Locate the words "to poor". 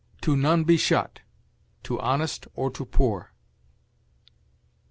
2.71-3.33